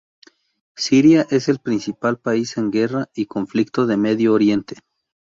Siria 0.75 1.27
es 1.29 1.47
el 1.47 1.59
principal 1.59 2.17
país 2.17 2.57
en 2.57 2.71
guerra 2.71 3.11
y 3.13 3.27
conflicto 3.27 3.85
de 3.85 3.97
Medio 3.97 4.33
Oriente. 4.33 4.77